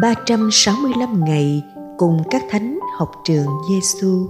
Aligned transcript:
365 0.00 1.24
ngày 1.24 1.62
cùng 1.98 2.22
các 2.30 2.42
thánh 2.50 2.78
học 2.98 3.10
trường 3.24 3.46
Giêsu. 3.68 4.28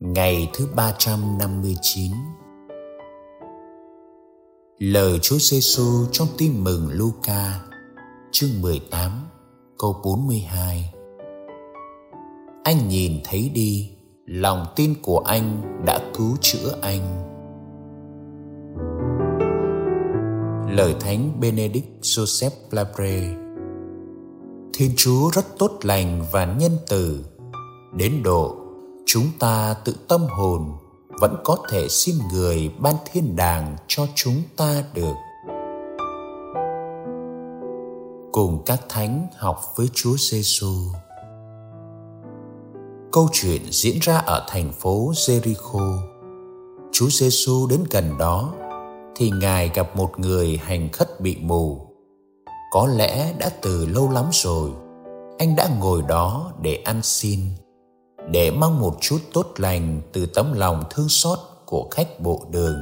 Ngày 0.00 0.50
thứ 0.54 0.68
359 0.76 2.12
Lời 4.78 5.18
Chúa 5.22 5.38
Giêsu 5.38 6.06
trong 6.12 6.28
tin 6.38 6.64
mừng 6.64 6.88
Luca 6.92 7.60
chương 8.30 8.50
18 8.62 9.10
câu 9.78 10.00
42 10.04 10.94
Anh 12.64 12.88
nhìn 12.88 13.20
thấy 13.24 13.50
đi, 13.54 13.90
lòng 14.26 14.66
tin 14.76 14.94
của 15.02 15.18
anh 15.18 15.62
đã 15.86 16.00
cứu 16.14 16.36
chữa 16.40 16.78
anh. 16.82 17.35
Lời 20.76 20.94
Thánh 21.00 21.40
Benedict 21.40 22.00
Joseph 22.02 22.50
Labre 22.70 23.20
Thiên 24.74 24.90
Chúa 24.96 25.30
rất 25.32 25.58
tốt 25.58 25.70
lành 25.82 26.24
và 26.32 26.44
nhân 26.44 26.72
từ, 26.88 27.24
đến 27.94 28.22
độ 28.22 28.56
chúng 29.06 29.26
ta 29.38 29.74
tự 29.84 29.94
tâm 30.08 30.26
hồn 30.28 30.72
vẫn 31.20 31.36
có 31.44 31.56
thể 31.70 31.88
xin 31.88 32.14
người 32.32 32.70
ban 32.78 32.94
thiên 33.12 33.36
đàng 33.36 33.76
cho 33.86 34.06
chúng 34.14 34.42
ta 34.56 34.84
được 34.94 35.14
cùng 38.32 38.62
các 38.66 38.80
thánh 38.88 39.26
học 39.36 39.60
với 39.76 39.88
Chúa 39.94 40.16
Giêsu. 40.18 40.72
Câu 43.12 43.28
chuyện 43.32 43.62
diễn 43.70 43.98
ra 44.00 44.16
ở 44.16 44.46
thành 44.48 44.72
phố 44.72 45.12
Jericho. 45.12 45.98
Chúa 46.92 47.08
Giêsu 47.10 47.66
đến 47.66 47.84
gần 47.90 48.18
đó 48.18 48.54
thì 49.16 49.30
Ngài 49.30 49.70
gặp 49.74 49.96
một 49.96 50.18
người 50.18 50.60
hành 50.62 50.88
khất 50.92 51.20
bị 51.20 51.36
mù. 51.40 51.80
Có 52.70 52.86
lẽ 52.86 53.32
đã 53.38 53.50
từ 53.62 53.86
lâu 53.86 54.10
lắm 54.10 54.24
rồi, 54.32 54.70
anh 55.38 55.56
đã 55.56 55.68
ngồi 55.80 56.02
đó 56.02 56.52
để 56.62 56.82
ăn 56.84 57.02
xin, 57.02 57.40
để 58.30 58.50
mong 58.50 58.80
một 58.80 58.96
chút 59.00 59.18
tốt 59.32 59.46
lành 59.56 60.00
từ 60.12 60.26
tấm 60.26 60.52
lòng 60.52 60.84
thương 60.90 61.08
xót 61.08 61.38
của 61.66 61.88
khách 61.90 62.20
bộ 62.20 62.46
đường. 62.50 62.80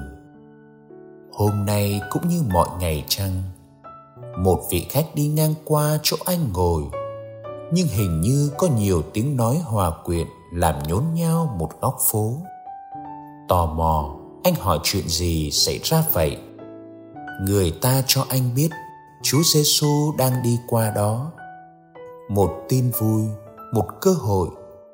Hôm 1.32 1.66
nay 1.66 2.00
cũng 2.10 2.28
như 2.28 2.42
mọi 2.52 2.68
ngày 2.80 3.04
chăng, 3.08 3.42
một 4.38 4.60
vị 4.70 4.86
khách 4.90 5.06
đi 5.14 5.26
ngang 5.26 5.54
qua 5.64 5.98
chỗ 6.02 6.16
anh 6.24 6.52
ngồi 6.52 6.82
nhưng 7.72 7.88
hình 7.88 8.20
như 8.20 8.50
có 8.58 8.68
nhiều 8.76 9.02
tiếng 9.12 9.36
nói 9.36 9.58
hòa 9.64 9.92
quyện 10.04 10.26
làm 10.52 10.74
nhốn 10.88 11.02
nhao 11.14 11.56
một 11.58 11.80
góc 11.80 11.96
phố 12.00 12.32
tò 13.48 13.66
mò 13.66 14.16
anh 14.44 14.54
hỏi 14.54 14.78
chuyện 14.82 15.08
gì 15.08 15.50
xảy 15.50 15.80
ra 15.82 16.04
vậy? 16.12 16.36
Người 17.46 17.70
ta 17.70 18.02
cho 18.06 18.26
anh 18.28 18.54
biết 18.56 18.68
chúa 19.22 19.42
giêsu 19.54 20.12
đang 20.18 20.42
đi 20.42 20.58
qua 20.68 20.90
đó. 20.90 21.32
Một 22.28 22.50
tin 22.68 22.90
vui, 22.98 23.22
một 23.72 23.86
cơ 24.00 24.10
hội, 24.10 24.48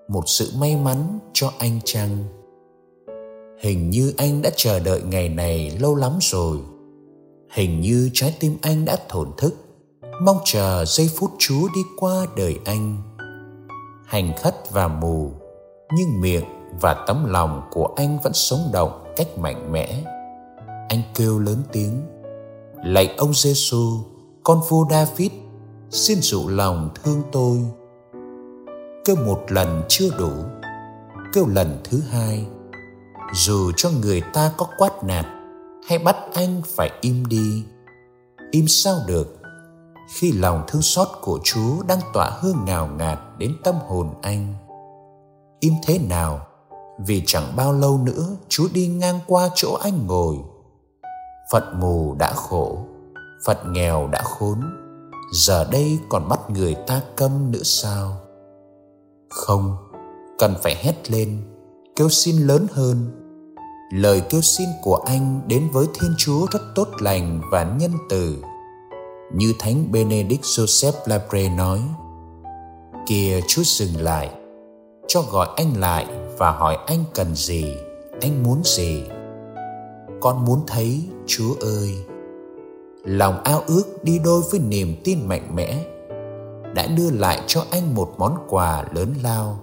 một 0.09 0.23
sự 0.27 0.53
may 0.59 0.77
mắn 0.77 1.19
cho 1.33 1.53
anh 1.59 1.81
chăng? 1.85 2.25
Hình 3.63 3.91
như 3.91 4.15
anh 4.17 4.43
đã 4.43 4.51
chờ 4.57 4.81
đợi 4.81 5.03
ngày 5.03 5.29
này 5.29 5.71
lâu 5.81 5.95
lắm 5.95 6.19
rồi. 6.21 6.59
Hình 7.55 7.81
như 7.81 8.11
trái 8.13 8.37
tim 8.41 8.57
anh 8.63 8.85
đã 8.85 8.97
thổn 9.09 9.31
thức. 9.39 9.55
Mong 10.23 10.39
chờ 10.45 10.85
giây 10.85 11.11
phút 11.17 11.31
chúa 11.39 11.69
đi 11.75 11.81
qua 11.99 12.27
đời 12.37 12.57
anh. 12.65 12.97
Hành 14.07 14.33
khất 14.43 14.73
và 14.73 14.89
mù, 14.89 15.33
nhưng 15.97 16.21
miệng 16.21 16.45
và 16.81 17.05
tấm 17.07 17.25
lòng 17.29 17.63
của 17.71 17.89
anh 17.97 18.19
vẫn 18.25 18.33
sống 18.33 18.71
động 18.73 19.10
cách 19.21 19.39
mạnh 19.39 19.73
mẽ. 19.73 20.03
Anh 20.89 21.03
kêu 21.15 21.39
lớn 21.39 21.63
tiếng, 21.73 22.03
lạy 22.85 23.15
ông 23.19 23.35
giêsu 23.35 23.99
con 24.45 24.61
vua 24.69 24.87
david 24.91 25.31
xin 25.91 26.19
dụ 26.21 26.49
lòng 26.49 26.91
thương 26.95 27.23
tôi. 27.33 27.59
Kêu 29.05 29.17
một 29.17 29.41
lần 29.49 29.83
chưa 29.89 30.11
đủ, 30.19 30.31
kêu 31.33 31.47
lần 31.47 31.79
thứ 31.85 32.01
hai. 32.11 32.47
Dù 33.35 33.73
cho 33.77 33.91
người 33.91 34.23
ta 34.33 34.53
có 34.57 34.67
quát 34.79 35.05
nạt 35.05 35.27
hay 35.89 35.99
bắt 35.99 36.17
anh 36.35 36.63
phải 36.77 36.91
im 37.01 37.27
đi, 37.27 37.65
im 38.51 38.69
sao 38.69 38.97
được 39.07 39.37
khi 40.15 40.33
lòng 40.33 40.65
thương 40.69 40.83
xót 40.83 41.09
của 41.21 41.41
chúa 41.45 41.83
đang 41.89 42.01
tỏa 42.13 42.31
hương 42.41 42.65
ngào 42.67 42.89
ngạt 42.99 43.19
đến 43.39 43.57
tâm 43.65 43.75
hồn 43.89 44.15
anh? 44.23 44.55
Im 45.61 45.75
thế 45.87 45.99
nào 46.09 46.47
vì 47.07 47.23
chẳng 47.27 47.53
bao 47.57 47.73
lâu 47.73 48.01
nữa, 48.05 48.27
chúa 48.49 48.69
đi 48.73 48.87
ngang 48.87 49.19
qua 49.27 49.49
chỗ 49.55 49.75
anh 49.75 50.07
ngồi. 50.07 50.37
Phật 51.53 51.65
mù 51.75 52.15
đã 52.19 52.33
khổ, 52.33 52.79
phật 53.47 53.59
nghèo 53.67 54.09
đã 54.09 54.23
khốn. 54.23 54.61
Giờ 55.33 55.69
đây 55.73 55.99
còn 56.09 56.29
bắt 56.29 56.41
người 56.51 56.75
ta 56.75 57.01
câm 57.17 57.51
nữa 57.51 57.63
sao? 57.63 58.17
Không, 59.31 59.77
cần 60.39 60.55
phải 60.63 60.77
hét 60.77 61.11
lên, 61.11 61.39
kêu 61.97 62.09
xin 62.09 62.37
lớn 62.37 62.67
hơn. 62.73 63.11
Lời 63.93 64.23
kêu 64.31 64.41
xin 64.41 64.69
của 64.83 64.97
anh 64.97 65.41
đến 65.47 65.69
với 65.73 65.87
thiên 65.95 66.15
chúa 66.19 66.47
rất 66.51 66.63
tốt 66.75 66.89
lành 66.99 67.41
và 67.51 67.65
nhân 67.65 67.93
từ. 68.09 68.37
Như 69.35 69.53
thánh 69.59 69.93
benedict 69.93 70.43
joseph 70.43 70.93
labre 71.07 71.49
nói, 71.49 71.81
kìa 73.07 73.41
chúa 73.49 73.63
dừng 73.65 74.03
lại, 74.03 74.31
cho 75.09 75.23
gọi 75.31 75.49
anh 75.57 75.81
lại 75.81 76.07
và 76.41 76.51
hỏi 76.51 76.79
anh 76.87 77.05
cần 77.15 77.35
gì 77.35 77.77
anh 78.21 78.43
muốn 78.43 78.61
gì 78.65 79.05
con 80.21 80.45
muốn 80.45 80.61
thấy 80.67 81.09
chúa 81.27 81.55
ơi 81.61 82.05
lòng 83.05 83.43
ao 83.45 83.63
ước 83.67 83.85
đi 84.03 84.21
đôi 84.25 84.43
với 84.51 84.61
niềm 84.61 84.97
tin 85.05 85.29
mạnh 85.29 85.51
mẽ 85.55 85.85
đã 86.75 86.87
đưa 86.97 87.11
lại 87.11 87.41
cho 87.47 87.65
anh 87.71 87.95
một 87.95 88.15
món 88.19 88.37
quà 88.49 88.85
lớn 88.93 89.15
lao 89.23 89.61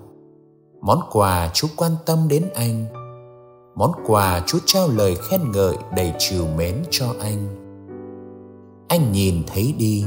món 0.81 0.99
quà 1.11 1.49
chúa 1.53 1.67
quan 1.77 1.91
tâm 2.05 2.27
đến 2.27 2.43
anh 2.55 2.85
món 3.77 3.91
quà 4.05 4.41
Chúa 4.45 4.59
trao 4.65 4.87
lời 4.87 5.15
khen 5.15 5.51
ngợi 5.51 5.75
đầy 5.95 6.13
trìu 6.19 6.47
mến 6.57 6.83
cho 6.89 7.13
anh. 7.21 7.47
Anh 8.87 9.11
nhìn 9.11 9.43
thấy 9.47 9.75
đi, 9.77 10.05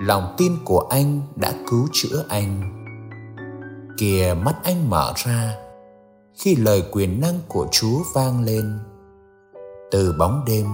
lòng 0.00 0.34
tin 0.38 0.52
của 0.64 0.86
anh 0.90 1.20
đã 1.36 1.52
cứu 1.70 1.88
chữa 1.92 2.24
anh. 2.28 2.72
Kìa 3.98 4.34
mắt 4.44 4.54
anh 4.64 4.90
mở 4.90 5.12
ra, 5.16 5.54
khi 6.36 6.56
lời 6.56 6.82
quyền 6.92 7.20
năng 7.20 7.34
của 7.48 7.66
Chúa 7.70 7.98
vang 8.14 8.44
lên. 8.44 8.78
Từ 9.90 10.14
bóng 10.18 10.44
đêm, 10.46 10.66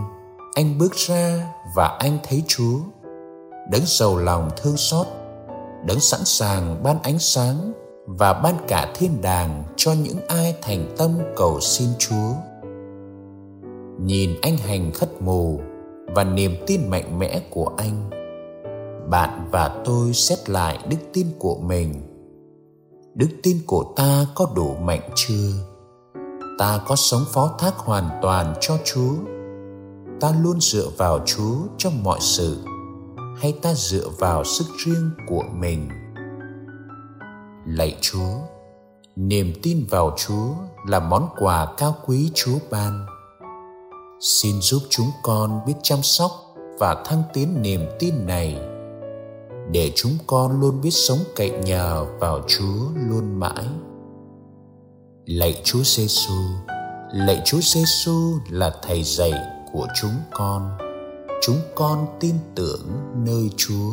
anh 0.55 0.78
bước 0.78 0.93
ra 0.95 1.53
và 1.77 1.97
anh 2.00 2.19
thấy 2.28 2.43
Chúa, 2.47 2.78
đấng 3.71 3.83
giàu 3.87 4.17
lòng 4.17 4.51
thương 4.56 4.77
xót, 4.77 5.06
đấng 5.87 6.01
sẵn 6.01 6.21
sàng 6.25 6.83
ban 6.83 7.03
ánh 7.03 7.19
sáng 7.19 7.72
và 8.06 8.33
ban 8.33 8.55
cả 8.69 8.93
thiên 8.95 9.22
đàng 9.22 9.65
cho 9.77 9.93
những 9.93 10.27
ai 10.27 10.56
thành 10.62 10.95
tâm 10.99 11.11
cầu 11.37 11.61
xin 11.61 11.89
Chúa. 11.99 12.33
Nhìn 14.01 14.31
anh 14.43 14.56
hành 14.56 14.93
khất 14.93 15.22
mù 15.22 15.61
và 16.06 16.25
niềm 16.25 16.56
tin 16.67 16.91
mạnh 16.91 17.19
mẽ 17.19 17.43
của 17.51 17.72
anh, 17.77 18.11
bạn 19.11 19.49
và 19.51 19.83
tôi 19.84 20.12
xét 20.12 20.51
lại 20.51 20.78
đức 20.89 20.99
tin 21.12 21.27
của 21.39 21.55
mình. 21.55 22.12
Đức 23.15 23.28
tin 23.43 23.56
của 23.67 23.93
ta 23.97 24.27
có 24.34 24.47
đủ 24.55 24.75
mạnh 24.75 25.11
chưa? 25.15 25.50
Ta 26.59 26.81
có 26.87 26.97
sống 26.97 27.25
phó 27.33 27.50
thác 27.59 27.77
hoàn 27.77 28.11
toàn 28.23 28.55
cho 28.61 28.78
Chúa? 28.84 29.15
Ta 30.21 30.33
luôn 30.43 30.61
dựa 30.61 30.89
vào 30.97 31.21
Chúa 31.27 31.56
trong 31.78 32.03
mọi 32.03 32.19
sự, 32.21 32.65
hay 33.37 33.53
ta 33.62 33.75
dựa 33.75 34.09
vào 34.19 34.45
sức 34.45 34.67
riêng 34.84 35.11
của 35.28 35.43
mình? 35.53 35.89
lạy 37.66 37.97
chúa, 38.01 38.34
niềm 39.16 39.53
tin 39.63 39.86
vào 39.91 40.16
chúa 40.16 40.54
là 40.86 41.01
món 41.01 41.28
quà 41.39 41.66
cao 41.77 41.97
quý 42.07 42.31
chúa 42.34 42.59
ban 42.71 43.07
xin 44.21 44.60
giúp 44.60 44.83
chúng 44.91 45.10
con 45.22 45.60
biết 45.66 45.75
chăm 45.83 46.03
sóc 46.03 46.31
và 46.78 47.03
thăng 47.04 47.22
tiến 47.34 47.63
niềm 47.63 47.81
tin 47.98 48.27
này 48.27 48.72
để 49.70 49.92
chúng 49.97 50.18
con 50.26 50.60
luôn 50.60 50.80
biết 50.80 50.91
sống 50.91 51.18
cậy 51.36 51.50
nhờ 51.50 52.06
vào 52.20 52.41
chúa 52.48 52.91
luôn 53.09 53.41
mãi 53.41 53.66
lạy 55.26 55.62
chúa 55.64 55.82
giêsu 55.84 56.34
lạy 57.12 57.42
chúa 57.44 57.60
giêsu 57.62 58.38
là 58.50 58.72
thầy 58.82 59.03
dạy 59.03 59.32
của 59.72 59.86
chúng 60.00 60.14
con 60.32 60.78
chúng 61.42 61.60
con 61.74 62.06
tin 62.20 62.34
tưởng 62.54 62.88
nơi 63.24 63.50
chúa 63.56 63.91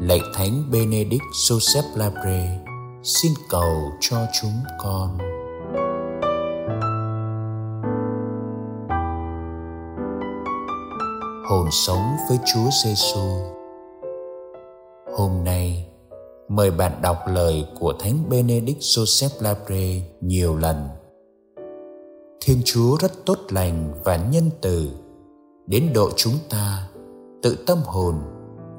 lạy 0.00 0.20
thánh 0.34 0.70
Benedict 0.70 1.22
Joseph 1.32 1.96
Labre, 1.96 2.60
xin 3.02 3.32
cầu 3.48 3.92
cho 4.00 4.26
chúng 4.40 4.62
con. 4.78 5.18
Hồn 11.48 11.68
sống 11.70 12.16
với 12.28 12.38
Chúa 12.54 12.70
Giêsu. 12.84 13.28
Hôm 15.16 15.44
nay, 15.44 15.88
mời 16.48 16.70
bạn 16.70 16.92
đọc 17.02 17.18
lời 17.26 17.66
của 17.80 17.94
Thánh 17.98 18.18
Benedict 18.30 18.80
Joseph 18.80 19.28
Labre 19.40 20.02
nhiều 20.20 20.56
lần. 20.56 20.88
thiên 22.40 22.62
chúa 22.64 22.96
rất 23.00 23.12
tốt 23.26 23.38
lành 23.48 23.94
và 24.04 24.16
nhân 24.16 24.50
từ. 24.60 24.88
Đến 25.66 25.90
độ 25.94 26.10
chúng 26.16 26.32
ta 26.50 26.88
tự 27.42 27.64
tâm 27.66 27.78
hồn 27.84 28.14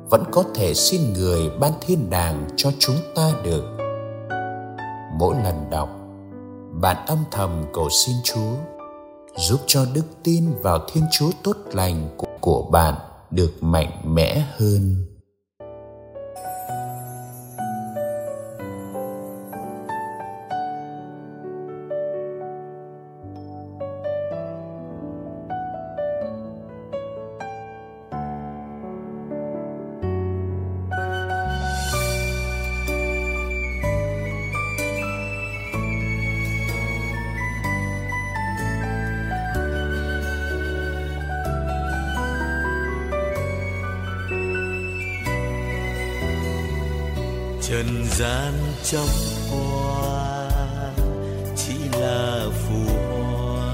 vẫn 0.10 0.24
có 0.32 0.44
thể 0.56 0.74
xin 0.74 1.14
người 1.14 1.50
ban 1.60 1.72
thiên 1.82 2.10
đàng 2.10 2.48
cho 2.56 2.72
chúng 2.80 2.96
ta 3.16 3.32
được. 3.44 3.64
Mỗi 5.20 5.36
lần 5.44 5.70
đọc 5.72 5.90
bạn 6.82 7.06
âm 7.08 7.20
thầm 7.32 7.66
cầu 7.74 7.90
xin 7.90 8.16
chúa 8.24 8.54
giúp 9.38 9.60
cho 9.68 9.86
đức 9.94 10.06
tin 10.24 10.44
vào 10.62 10.80
thiên 10.94 11.04
chúa 11.12 11.30
tốt 11.44 11.58
lành 11.74 12.10
của, 12.18 12.28
của 12.42 12.70
bạn 12.72 12.96
được 13.32 13.52
mạnh 13.62 14.02
mẽ 14.06 14.46
hơn. 14.58 15.15
Trần 47.70 48.06
gian 48.12 48.54
trong 48.84 49.08
hoa 49.50 50.50
chỉ 51.58 51.74
là 52.00 52.46
phù 52.52 52.94
hoa. 52.94 53.72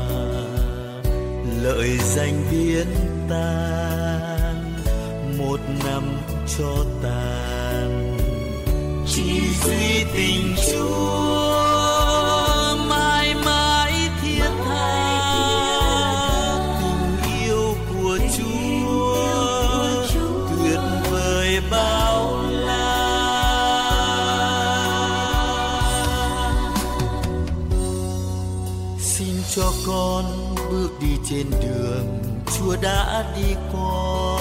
Lợi 1.62 1.98
danh 1.98 2.44
biến 2.52 2.88
tan, 3.30 4.74
một 5.38 5.60
năm 5.86 6.04
cho 6.58 6.86
tàn 7.04 8.18
chỉ 9.08 9.42
duy 9.64 10.06
tình 10.14 10.56
chúa. 10.72 11.71
Con 29.88 30.26
bước 30.72 30.90
đi 31.02 31.18
trên 31.30 31.50
đường 31.52 32.22
chúa 32.58 32.76
đã 32.82 33.34
đi 33.36 33.56
qua. 33.72 34.40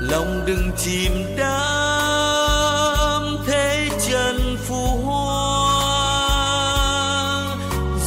Lòng 0.00 0.42
đừng 0.46 0.70
chìm 0.78 1.12
đắm 1.36 3.22
thế 3.46 3.88
trần 4.10 4.56
phù 4.68 4.86
hoa. 5.04 5.52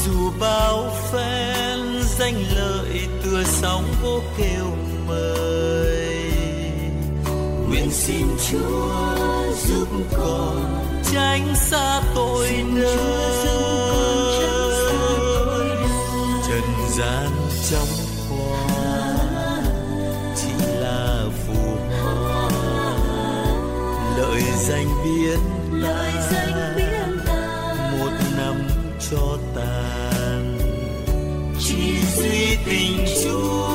Dù 0.06 0.32
bao 0.40 0.92
phen 1.12 1.80
danh 2.20 2.44
lợi 2.56 3.08
tựa 3.24 3.44
sóng 3.44 3.84
vô 4.04 4.22
kêu 4.38 4.66
mời 5.08 6.32
nguyện 7.70 7.92
xin 7.92 8.28
chúa 8.50 8.92
giúp 9.68 9.88
con 10.18 10.82
tránh 11.14 11.56
xa 11.56 12.02
tội 12.16 12.64
nơi 12.68 13.25
gian 16.90 17.30
trong 17.70 17.88
hoa 18.30 19.16
chỉ 20.36 20.66
là 20.80 21.26
phù 21.48 21.54
hoa. 22.04 22.50
Lợi 24.18 24.42
danh 24.58 24.88
biến 25.04 25.40
lời 25.72 26.12
danh 26.32 26.74
biến 26.76 27.18
một 28.00 28.12
năm 28.38 28.68
cho 29.12 29.38
tàn. 29.56 30.58
Chỉ 31.60 31.98
duy 32.18 32.58
tình 32.66 33.06
chúa 33.24 33.75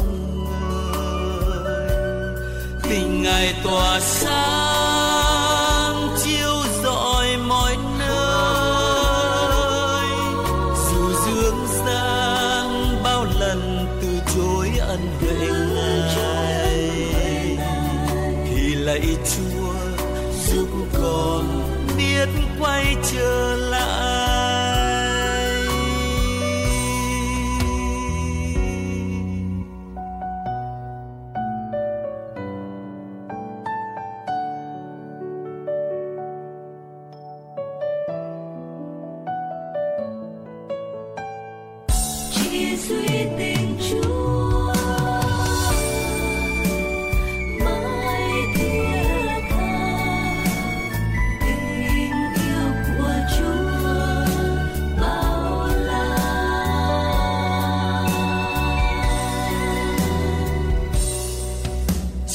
chúa 0.00 1.90
tình 2.82 3.22
ngài 3.22 3.54
tỏa 3.64 4.00
sáng 4.00 5.40
chiếu 6.24 6.54
rọi 6.84 7.36
mọi 7.36 7.76
nơi. 7.98 8.08
Dù 10.90 11.12
dương 11.26 11.66
gian 11.86 12.66
bao 13.04 13.24
lần 13.40 13.86
từ 14.02 14.08
chối 14.34 14.70
ân 14.80 15.00
huệ 15.20 15.48
ngài, 16.16 16.78
thì 18.46 18.74
lạy 18.74 19.16
chúa 19.24 19.74
giúp 20.46 20.68
con 21.02 21.44
biết 21.96 22.28
quay 22.60 22.96
trở 23.12 23.56
lại. 23.56 24.29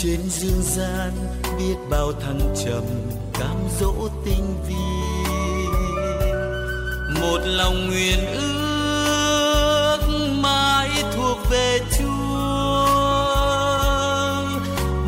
Trên 0.06 0.30
dương 0.30 0.62
gian 0.62 1.12
biết 1.58 1.76
bao 1.90 2.12
thăng 2.12 2.56
trầm 2.66 2.84
cám 3.34 3.58
dỗ 3.80 3.94
tinh 4.26 4.56
vi. 4.68 4.76
Một 7.22 7.40
lòng 7.46 7.88
nguyện 7.88 8.20
ước 8.34 8.65
thuộc 11.16 11.38
về 11.50 11.80
chúa. 11.98 12.86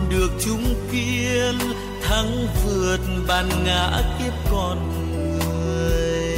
Được 0.09 0.31
chúng 0.45 0.75
kiên 0.91 1.59
thắng 2.03 2.47
vượt 2.65 2.99
bàn 3.27 3.49
ngã 3.65 4.01
kiếp 4.19 4.33
con 4.51 4.77
người. 5.11 6.37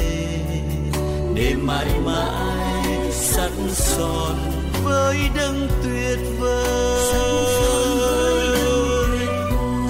Để 1.35 1.53
mãi 1.61 1.87
mãi 2.05 3.11
sẵn 3.11 3.51
son 3.69 4.35
với 4.83 5.17
đấng 5.35 5.67
tuyệt 5.83 6.19
vời. 6.39 6.69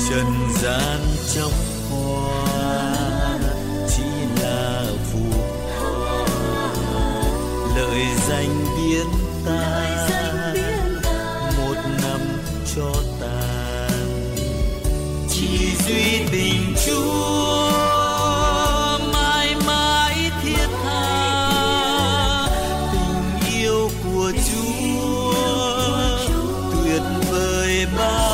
Trần 0.10 0.34
gian 0.62 1.00
trong 1.36 1.52
của 24.32 24.40
chúa 24.52 25.34
tuyệt 26.84 27.02
vời 27.32 27.88
bao 27.98 28.29